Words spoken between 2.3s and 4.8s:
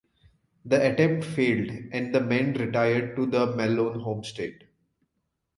retired to the Malone homestead.